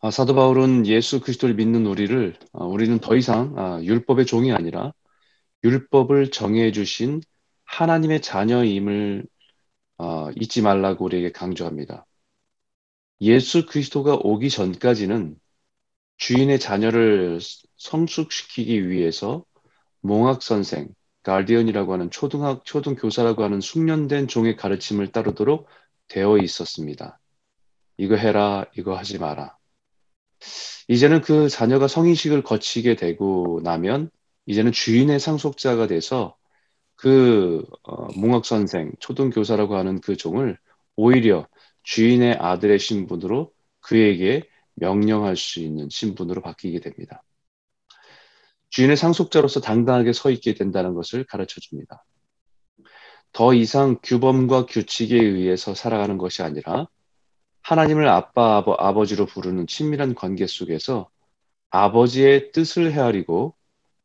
[0.00, 4.92] 아, 사도 바울은 예수 그리스도를 믿는 우리를 아, 우리는 더 이상 아, 율법의 종이 아니라
[5.64, 7.20] 율법을 정해 주신
[7.64, 9.26] 하나님의 자녀임을
[9.98, 12.06] 아, 잊지 말라고 우리에게 강조합니다.
[13.20, 15.36] 예수 그리스도가 오기 전까지는
[16.18, 17.40] 주인의 자녀를
[17.76, 19.44] 성숙시키기 위해서
[20.00, 20.88] 몽학 선생,
[21.24, 25.68] 가디언이라고 하는 초등학 초등 교사라고 하는 숙련된 종의 가르침을 따르도록
[26.08, 27.20] 되어 있었습니다.
[27.98, 29.58] 이거 해라, 이거 하지 마라.
[30.88, 34.10] 이제는 그 자녀가 성인식을 거치게 되고 나면
[34.46, 36.36] 이제는 주인의 상속자가 돼서
[36.96, 40.58] 그 어, 몽학 선생, 초등 교사라고 하는 그 종을
[40.96, 41.46] 오히려
[41.84, 47.22] 주인의 아들의 신분으로 그에게 명령할 수 있는 신분으로 바뀌게 됩니다.
[48.70, 52.04] 주인의 상속자로서 당당하게 서 있게 된다는 것을 가르쳐 줍니다.
[53.32, 56.88] 더 이상 규범과 규칙에 의해서 살아가는 것이 아니라
[57.68, 61.10] 하나님을 아빠, 아버, 아버 지로 부르는 친밀한 관계 속에서
[61.68, 63.54] 아버지의 뜻을 헤아리고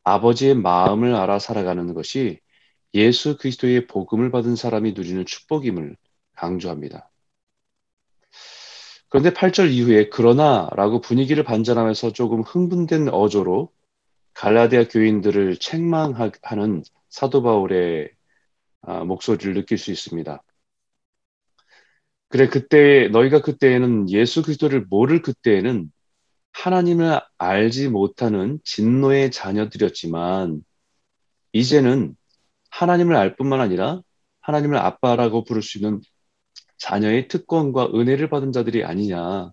[0.03, 2.41] 아버지의 마음을 알아 살아가는 것이
[2.93, 5.95] 예수 그리스도의 복음을 받은 사람이 누리는 축복임을
[6.33, 7.09] 강조합니다.
[9.07, 13.71] 그런데 8절 이후에 그러나 라고 분위기를 반전하면서 조금 흥분된 어조로
[14.33, 18.11] 갈라디아 교인들을 책망하는 사도 바울의
[18.81, 20.43] 아, 목소리를 느낄 수 있습니다.
[22.33, 25.91] 그래 그때 너희가 그때에는 예수 그리스도를 모를 그때에는
[26.53, 30.63] 하나님을 알지 못하는 진노의 자녀들이었지만
[31.51, 32.17] 이제는
[32.71, 34.01] 하나님을 알 뿐만 아니라
[34.41, 36.01] 하나님을 아빠라고 부를 수 있는
[36.79, 39.51] 자녀의 특권과 은혜를 받은 자들이 아니냐.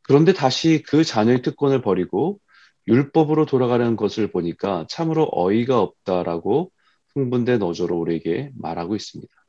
[0.00, 2.40] 그런데 다시 그 자녀의 특권을 버리고
[2.88, 6.72] 율법으로 돌아가는 것을 보니까 참으로 어이가 없다라고
[7.12, 9.45] 흥분된 어조로 우리에게 말하고 있습니다.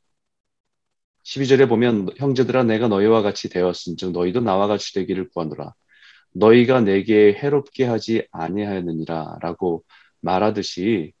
[1.28, 5.74] 12절에 보면 형제들아 내가 너희와 같이 되었은즉 너희도 나와 같이 되기를 구하노라.
[6.32, 9.84] 너희가 내게 해롭게 하지 아니하였느니라라고
[10.20, 11.12] 말하듯이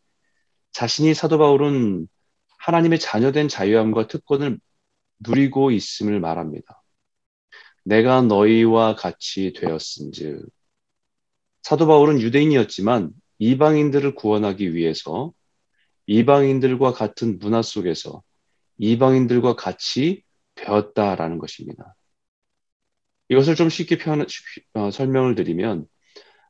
[0.72, 2.08] 자신이 사도 바울은
[2.58, 4.58] 하나님의 자녀된 자유함과 특권을
[5.20, 6.82] 누리고 있음을 말합니다.
[7.84, 10.46] 내가 너희와 같이 되었은즉
[11.62, 13.10] 사도 바울은 유대인이었지만
[13.40, 15.32] 이방인들을 구원하기 위해서
[16.06, 18.22] 이방인들과 같은 문화 속에서
[18.78, 20.22] 이방인들과 같이
[20.54, 21.94] 되었다라는 것입니다.
[23.28, 24.24] 이것을 좀 쉽게 표현,
[24.74, 25.86] 어, 설명을 드리면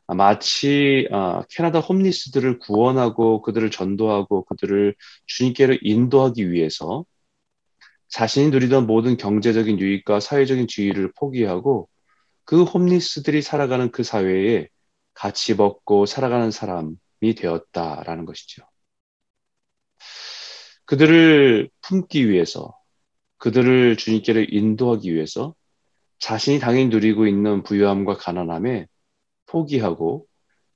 [0.06, 4.94] 아, 마치 어, 캐나다 홈리스들을 구원하고 그들을 전도하고 그들을
[5.26, 7.04] 주님께로 인도하기 위해서
[8.08, 11.88] 자신이 누리던 모든 경제적인 유익과 사회적인 지위를 포기하고
[12.44, 14.68] 그 홈리스들이 살아가는 그 사회에
[15.12, 18.64] 같이 먹고 살아가는 사람이 되었다라는 것이죠.
[20.88, 22.74] 그들을 품기 위해서,
[23.36, 25.54] 그들을 주님께로 인도하기 위해서
[26.18, 28.86] 자신이 당연히 누리고 있는 부유함과 가난함에
[29.44, 30.26] 포기하고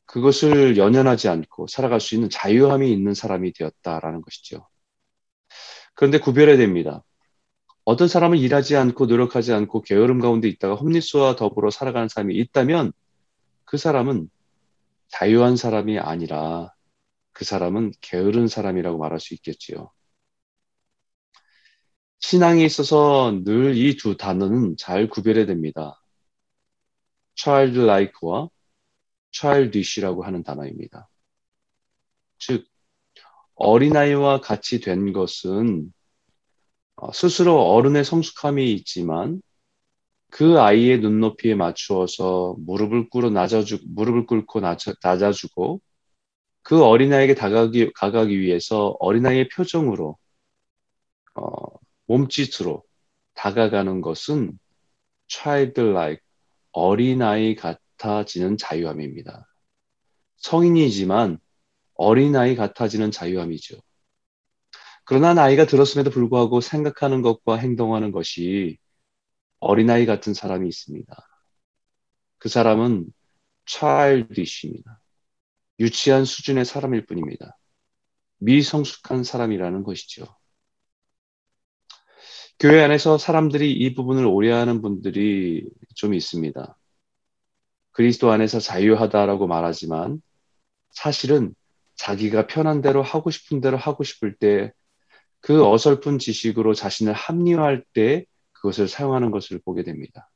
[0.05, 4.69] 그것을 연연하지 않고 살아갈 수 있는 자유함이 있는 사람이 되었다라는 것이죠.
[5.95, 7.03] 그런데 구별해야 됩니다.
[7.87, 12.93] 어떤 사람은 일하지 않고 노력하지 않고 게으름 가운데 있다가 홈리스와 더불어 살아가는 사람이 있다면
[13.65, 14.29] 그 사람은
[15.09, 16.75] 자유한 사람이 아니라
[17.33, 19.91] 그 사람은 게으른 사람이라고 말할 수 있겠지요.
[22.23, 26.01] 신앙에 있어서 늘 이 두 단어는 잘 구별해야 됩니다.
[27.35, 28.49] childlike와
[29.33, 31.09] childish라고 하는 단어입니다.
[32.39, 32.67] 즉,
[33.57, 35.93] 어린아이와 같이 된 것은
[36.97, 39.43] 어, 스스로 어른의 성숙함이 있지만
[40.31, 45.81] 그 아이의 눈높이에 맞추어서 무릎을 꿇어 낮아주 무릎을 꿇고 낮아, 낮아주고
[46.63, 50.19] 그 어린아이에게 다가가기, 가기 위해서 어린아이의 표정으로
[51.35, 52.85] 어, 몸짓으로
[53.35, 54.59] 다가가는 것은
[55.29, 56.21] childlike
[56.73, 59.47] 어린아이 같아지는 자유함입니다.
[60.37, 61.39] 성인이지만
[61.95, 63.81] 어린아이 같아지는 자유함이죠.
[65.05, 68.79] 그러나 나이가 들었음에도 불구하고 생각하는 것과 행동하는 것이
[69.61, 71.29] 어린아이 같은 사람이 있습니다.
[72.39, 73.13] 그 사람은
[73.67, 75.01] childish입니다.
[75.81, 77.59] 유치한 수준의 사람일 뿐입니다.
[78.39, 80.25] 미성숙한 사람이라는 것이죠.
[82.59, 86.79] 교회 안에서 사람들이 이 부분을 오해하는 분들이 좀 있습니다.
[87.93, 90.23] 그리스도 안에서 자유하다라고 말하지만
[90.91, 91.55] 사실은
[91.97, 94.73] 자기가 편한 대로 하고 싶은 대로 하고 싶을 때
[95.43, 100.31] 그 어설픈 지식으로 자신을 합리화할 때 그것을 사용하는 것을 보게 됩니다.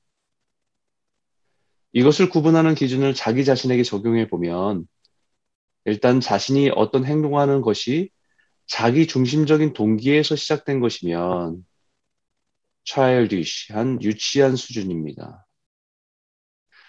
[1.92, 4.86] 이것을 구분하는 기준을 자기 자신에게 적용해 보면
[5.84, 8.10] 일단 자신이 어떤 행동하는 것이
[8.66, 11.64] 자기 중심적인 동기에서 시작된 것이면
[12.86, 15.46] childish한 유치한 수준입니다.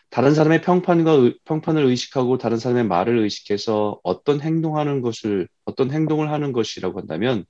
[0.10, 6.54] 다른 사람의 평판과 평판을 의식하고 다른 사람의 말을 의식해서 어떤 행동하는 것을 어떤 행동을 하는
[6.54, 7.46] 것이라고 한다면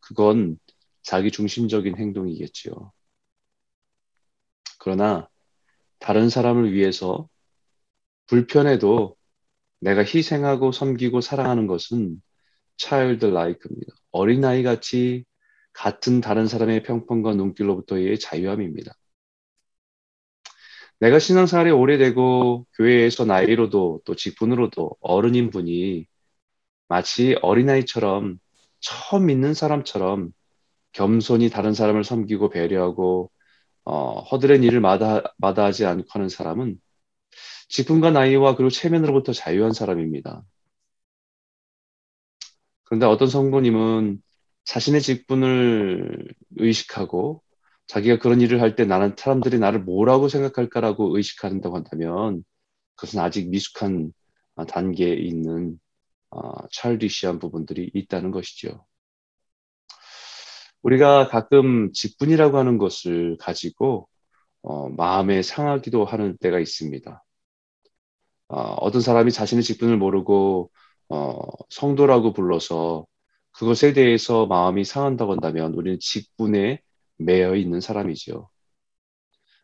[0.00, 0.58] 그건
[1.02, 2.92] 자기 중심적인 행동이겠지요.
[4.78, 5.28] 그러나
[5.98, 7.28] 다른 사람을 위해서
[8.26, 9.16] 불편해도
[9.80, 12.22] 내가 희생하고 섬기고 사랑하는 것은
[13.30, 13.94] 라이크입니다.
[14.10, 15.24] 어린아이 같이
[15.72, 18.94] 같은 다른 사람의 평판과 눈길로부터의 자유함입니다.
[21.00, 26.06] 내가 신앙생활이 오래되고 교회에서 나이로도 또 직분으로도 어른인 분이
[26.88, 28.38] 마치 어린아이처럼
[28.80, 30.32] 처음 믿는 사람처럼
[30.92, 33.30] 겸손히 다른 사람을 섬기고 배려하고
[33.84, 36.80] 어, 허드렛 일을 마다, 마다하지 않고 하는 사람은
[37.68, 40.42] 직분과 나이와 그리고 체면으로부터 자유한 사람입니다.
[42.84, 44.20] 그런데 어떤 성도님은
[44.64, 47.42] 자신의 직분을 의식하고
[47.86, 52.44] 자기가 그런 일을 할 때 나는 사람들이 나를 뭐라고 생각할까라고 의식한다고 한다면
[52.96, 54.12] 그것은 아직 미숙한
[54.68, 55.80] 단계에 있는
[56.30, 58.86] 어, 찰디시한 부분들이 있다는 것이죠.
[60.82, 64.08] 우리가 가끔 직분이라고 하는 것을 가지고
[64.62, 67.24] 어, 마음에 상하기도 하는 때가 있습니다.
[68.48, 70.70] 어, 어떤 사람이 자신의 직분을 모르고
[71.08, 71.34] 어,
[71.70, 73.06] 성도라고 불러서
[73.52, 76.80] 그것에 대해서 마음이 상한다고 한다면 우리는 직분에
[77.18, 78.50] 매여 있는 사람이죠.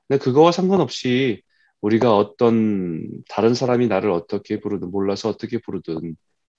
[0.09, 1.43] 근데 그거와 상관없이
[1.81, 6.17] 우리가 어떤 다른 사람이 나를 어떻게 부르든 몰라서 어떻게 부르든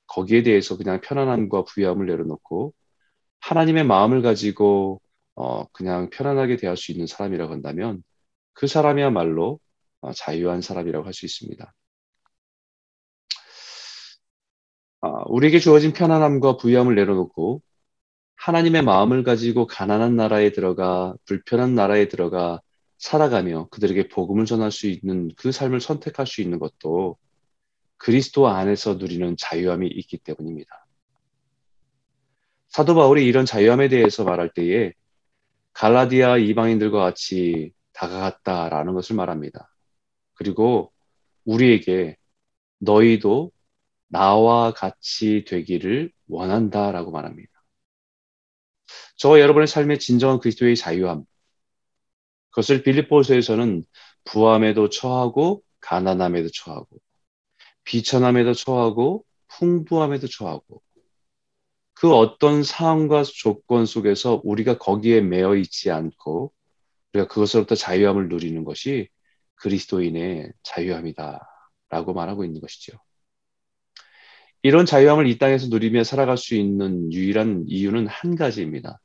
[0.08, 2.74] 거기에 대해서 그냥 편안함과 부유함을 내려놓고
[3.42, 5.02] 하나님의 마음을 가지고
[5.36, 8.04] 어, 그냥 편안하게 대할 수 있는 사람이라고 한다면
[8.54, 9.60] 그 사람이야말로
[10.02, 11.66] 어, 자유한 사람이라고 할 수 있습니다.
[11.66, 11.74] 어,
[15.02, 17.62] 우리에게 주어진 편안함과 부유함을 내려놓고
[18.36, 22.62] 하나님의 마음을 가지고 가난한 나라에 들어가 불편한 나라에 들어가
[22.98, 27.18] 살아가며 그들에게 복음을 전할 수 있는 그 삶을 선택할 수 있는 것도
[27.98, 30.86] 그리스도 안에서 누리는 자유함이 있기 때문입니다.
[32.70, 34.94] 사도 바울이 이런 자유함에 대해서 말할 때에
[35.74, 39.74] 갈라디아 이방인들과 같이 다가갔다라는 것을 말합니다.
[40.34, 40.92] 그리고
[41.46, 42.18] 우리에게
[42.80, 43.52] 너희도
[44.08, 47.52] 나와 같이 되기를 원한다라고 말합니다.
[49.18, 51.26] 저와 여러분의 삶의 진정한 그리스도의 자유함.
[52.52, 53.84] 그것을 빌립보서에서는
[54.24, 56.88] 부함에도 처하고 가난함에도 처하고
[57.84, 60.82] 비천함에도 처하고 풍부함에도 처하고
[61.94, 66.54] 그 어떤 상황과 조건 속에서 우리가 거기에 매여 있지 않고
[67.14, 69.10] 우리가 그것으로부터 자유함을 누리는 것이
[69.56, 73.00] 그리스도인의 자유함이다라고 말하고 있는 것이죠.
[74.68, 79.00] 이런 자유함을 이 땅에서 누리며 살아갈 수 있는 유일한 이유는 한 가지입니다.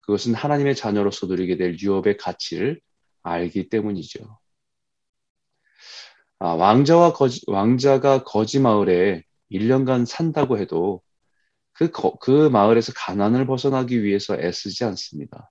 [0.00, 2.78] 그것은 하나님의 자녀로서 누리게 될 유업의 가치를
[3.22, 4.38] 알기 때문이죠.
[6.40, 11.00] 아, 왕자와 거지, 왕자가 거지 마을에 1년간 산다고 해도
[11.72, 15.50] 그, 그 마을에서 가난을 벗어나기 위해서 애쓰지 않습니다.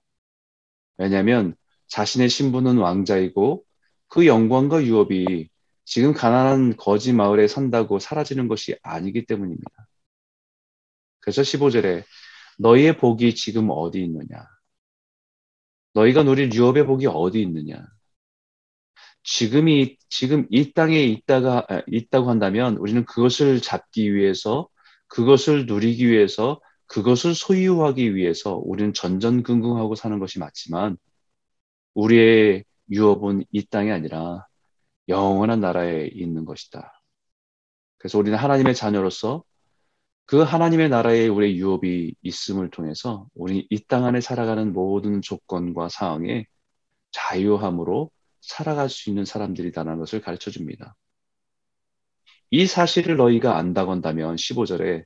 [0.96, 1.56] 왜냐하면
[1.88, 3.64] 자신의 신분은 왕자이고
[4.06, 5.48] 그 영광과 유업이
[5.88, 9.88] 지금 가난한 거지 마을에 산다고 사라지는 것이 아니기 때문입니다.
[11.20, 12.04] 그래서 15절에
[12.58, 14.46] 너희의 복이 지금 어디 있느냐?
[15.94, 17.86] 너희가 누릴 유업의 복이 어디 있느냐?
[19.22, 24.68] 지금이 지금 이 땅에 있다가 있다고 한다면 우리는 그것을 잡기 위해서
[25.06, 30.98] 그것을 누리기 위해서 그것을 소유하기 위해서 우리는 전전긍긍하고 사는 것이 맞지만
[31.94, 34.48] 우리의 유업은 이 땅이 아니라
[35.08, 36.92] 영원한 나라에 있는 것이다.
[37.98, 39.44] 그래서 우리는 하나님의 자녀로서
[40.26, 46.46] 그 하나님의 나라에 우리의 유업이 있음을 통해서 우리 이 땅 안에 살아가는 모든 조건과 상황에
[47.12, 48.10] 자유함으로
[48.42, 50.96] 살아갈 수 있는 사람들이다라는 것을 가르쳐 줍니다.
[52.50, 55.04] 이 사실을 너희가 안다고 한다면 15절에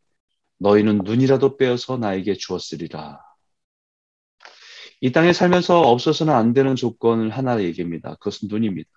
[0.58, 3.20] 너희는 눈이라도 빼어서 나에게 주었으리라.
[5.00, 8.14] 이 땅에 살면서 없어서는 안 되는 조건을 하나 얘기합니다.
[8.16, 8.88] 그것은 눈입니다.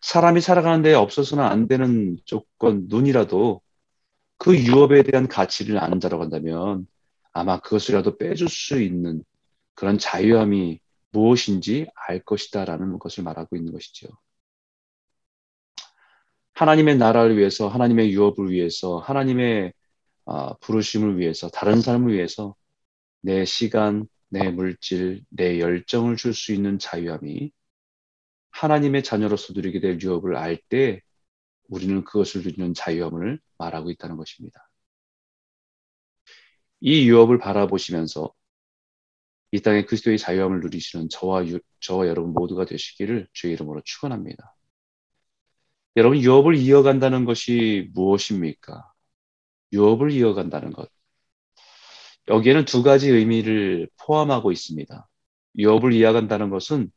[0.00, 3.60] 사람이 살아가는 데 없어서는 안 되는 조건, 눈이라도
[4.38, 6.86] 그 유업에 대한 가치를 아는 자라고 한다면
[7.32, 9.24] 아마 그것이라도 빼줄 수 있는
[9.74, 10.80] 그런 자유함이
[11.12, 14.08] 무엇인지 알 것이다라는 것을 말하고 있는 것이죠.
[16.54, 19.72] 하나님의 나라를 위해서, 하나님의 유업을 위해서, 하나님의
[20.26, 22.54] 아, 부르심을 위해서, 다른 삶을 위해서
[23.22, 27.52] 내 시간, 내 물질, 내 열정을 줄 수 있는 자유함이
[28.52, 31.02] 하나님의 자녀로서 누리게 될 유업을 알 때
[31.68, 34.68] 우리는 그것을 누리는 자유함을 말하고 있다는 것입니다.
[36.80, 38.32] 이 유업을 바라보시면서
[39.52, 44.54] 이 땅에 그리스도의 자유함을 누리시는 저와 유, 저와 여러분 모두가 되시기를 주의 이름으로 축원합니다.
[45.96, 48.92] 여러분 유업을 이어간다는 것이 무엇입니까?
[49.72, 50.90] 유업을 이어간다는 것.
[52.28, 55.08] 여기에는 두 가지 의미를 포함하고 있습니다.
[55.58, 56.92] 유업을 이어간다는 것은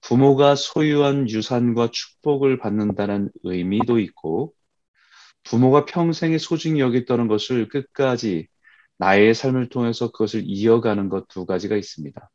[0.00, 4.54] 부모가 소유한 유산과 축복을 받는다는 의미도 있고
[5.44, 8.48] 부모가 평생에 소중히 여겼다는 것을 끝까지
[8.98, 12.30] 나의 삶을 통해서 그것을 이어가는 것 두 가지가 있습니다.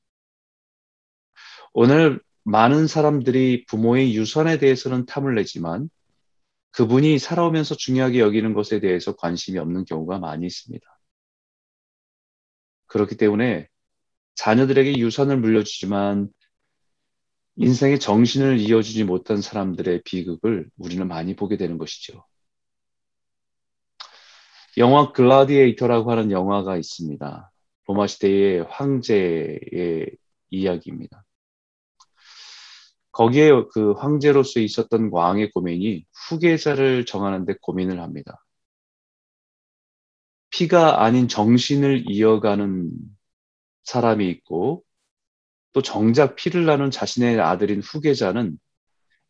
[1.73, 5.89] 오늘 많은 사람들이 부모의 유산에 대해서는 탐을 내지만
[6.71, 10.85] 그분이 살아오면서 중요하게 여기는 것에 대해서 관심이 없는 경우가 많이 있습니다.
[12.87, 13.67] 그렇기 때문에
[14.35, 16.29] 자녀들에게 유산을 물려주지만
[17.55, 22.25] 인생의 정신을 이어주지 못한 사람들의 비극을 우리는 많이 보게 되는 것이죠.
[24.77, 27.51] 영화 글라디에이터라고 하는 영화가 있습니다.
[27.85, 30.09] 로마 시대의 황제의
[30.49, 31.23] 이야기입니다.
[33.11, 38.43] 거기에 그 황제로서 있었던 왕의 고민이 후계자를 정하는데 고민을 합니다.
[40.49, 42.91] 피가 아닌 정신을 이어가는
[43.83, 44.83] 사람이 있고
[45.73, 48.57] 또 정작 피를 나눈 자신의 아들인 후계자는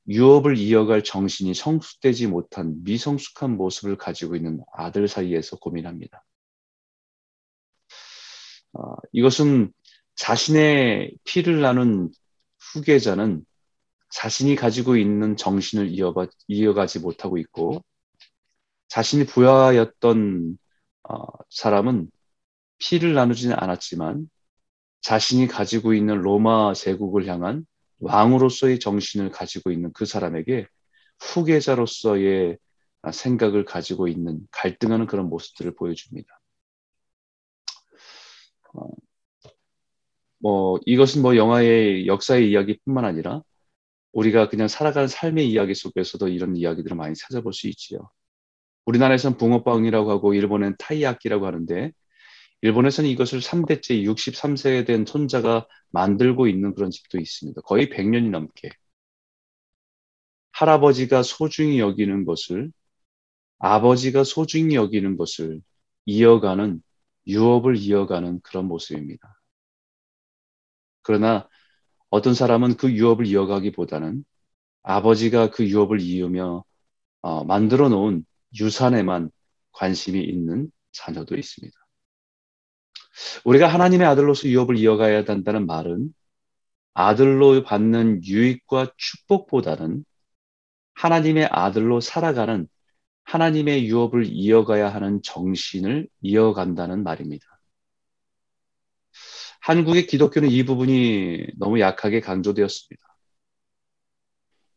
[0.10, 6.24] 유업을 이어갈 정신이 성숙되지 못한 미성숙한 모습을 가지고 있는 아들 사이에서 고민합니다.
[8.74, 9.72] 어, 이것은
[10.16, 12.12] 자신의 피를 나눈
[12.60, 13.46] 후계자는
[14.10, 17.84] 자신이 가지고 있는 정신을 이어가, 이어가지 못하고 있고
[18.90, 20.58] 자신이 부하였던
[21.10, 22.12] 어, 사람은
[22.80, 24.30] 피를 나누지는 않았지만
[25.04, 27.66] 자신이 가지고 있는 로마 제국을 향한
[28.00, 30.66] 왕으로서의 정신을 가지고 있는 그 사람에게
[31.20, 32.58] 후계자로서의
[33.12, 36.40] 생각을 가지고 있는 갈등하는 그런 모습들을 보여줍니다.
[38.76, 38.88] 어,
[40.40, 43.42] 뭐 이것은 뭐 영화의 역사의 이야기뿐만 아니라
[44.14, 48.10] 우리가 그냥 살아가는 삶의 이야기 속에서도 이런 이야기들을 많이 찾아볼 수 있지요.
[48.86, 51.92] 우리나라에서는 붕어빵이라고 하고 일본엔 타이야끼라고 하는데
[52.64, 57.62] 일본에서는 이것을 3대째 63세에 된 손자가 만들고 있는 그런 집도 있습니다.
[57.62, 58.70] 거의 100년이 넘게.
[60.54, 62.72] 할아버지가 소중히 여기는 것을
[63.60, 65.62] 아버지가 소중히 여기는 것을
[66.06, 66.82] 이어가는
[67.28, 69.42] 유업을 이어가는 그런 모습입니다.
[71.02, 71.50] 그러나
[72.10, 74.24] 어떤 사람은 그 유업을 이어가기보다는
[74.84, 76.64] 아버지가 그 유업을 이으며
[77.22, 78.26] 어, 만들어 놓은
[78.60, 79.32] 유산에만
[79.74, 81.83] 관심이 있는 자녀도 있습니다.
[83.44, 86.14] 우리가 하나님의 아들로서 유업을 이어가야 한다는 말은
[86.94, 90.06] 아들로 받는 유익과 축복보다는
[90.96, 92.68] 하나님의 아들로 살아가는
[93.26, 97.46] 하나님의 유업을 이어가야 하는 정신을 이어간다는 말입니다.
[99.62, 103.02] 한국의 기독교는 이 부분이 너무 약하게 강조되었습니다.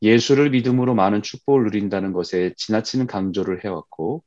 [0.03, 4.23] 예수를 믿음으로 많은 축복을 누린다는 것에 지나치는 강조를 해왔고,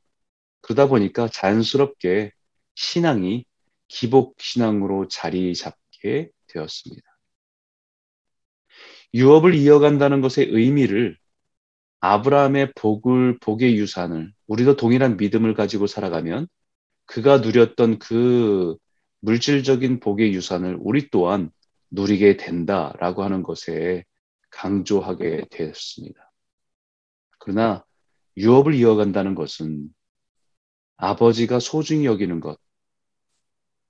[0.62, 2.34] 그러다 보니까 자연스럽게
[2.76, 3.46] 신앙이
[3.90, 7.04] 기복 신앙으로 자리 잡게 되었습니다.
[9.14, 11.18] 유업을 이어간다는 것의 의미를
[12.00, 16.48] 아브라함의 복을 복의 유산을 우리도 동일한 믿음을 가지고 살아가면
[17.06, 18.78] 그가 누렸던 그
[19.22, 21.52] 물질적인 복의 유산을 우리 또한
[21.92, 24.06] 누리게 된다라고 하는 것에
[24.52, 26.32] 강조하게 되었습니다.
[27.40, 27.84] 그러나
[28.38, 29.90] 유업을 이어간다는 것은
[30.98, 32.60] 아버지가 소중히 여기는 것,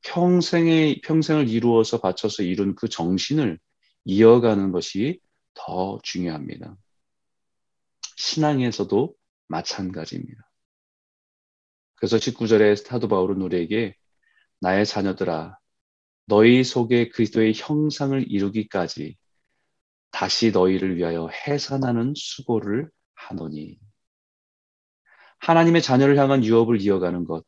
[0.03, 3.59] 평생의 평생을 이루어서 바쳐서 이룬 그 정신을
[4.05, 5.19] 이어가는 것이
[5.53, 6.75] 더 중요합니다.
[8.15, 9.13] 신앙에서도
[9.47, 10.49] 마찬가지입니다.
[11.95, 13.95] 그래서 19절에 사도 바울은 우리에게
[14.61, 15.57] 나의 자녀들아
[16.25, 19.17] 너희 속에 그리스도의 형상을 이루기까지
[20.11, 23.79] 다시 너희를 위하여 해산하는 수고를 하노니
[25.39, 27.45] 하나님의 자녀를 향한 유업을 이어가는 것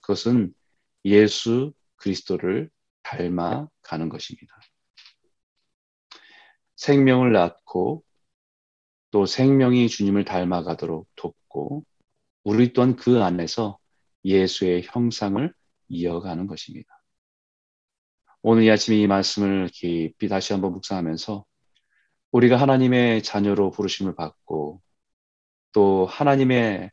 [0.00, 0.54] 그것은
[1.04, 2.70] 예수 그리스도를
[3.02, 4.60] 닮아가는 것입니다.
[6.76, 8.04] 생명을 낳고
[9.10, 11.84] 또 생명이 주님을 닮아가도록 돕고
[12.44, 13.78] 우리 또한 그 안에서
[14.24, 15.52] 예수의 형상을
[15.88, 17.02] 이어가는 것입니다.
[18.42, 21.44] 오늘 이 아침에 이 말씀을 깊이 다시 한번 묵상하면서
[22.32, 24.80] 우리가 하나님의 자녀로 부르심을 받고
[25.72, 26.90] 또 하나님의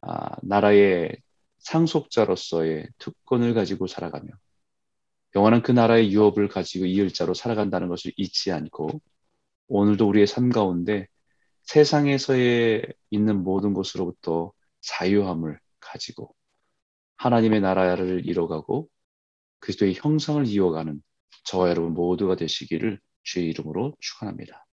[0.00, 1.16] 아, 나라의
[1.58, 4.30] 상속자로서의 특권을 가지고 살아가며
[5.34, 8.88] 영원한 그 나라의 유업을 가지고 이을 자로 살아간다는 것을 잊지 않고
[9.68, 11.06] 오늘도 우리의 삶 가운데
[11.64, 16.34] 세상에서의 있는 모든 것으로부터 자유함을 가지고
[17.16, 18.88] 하나님의 나라를 이뤄가고
[19.60, 21.02] 그리스도의 형상을 이어가는
[21.44, 24.67] 저와 여러분 모두가 되시기를 주의 이름으로 축원합니다.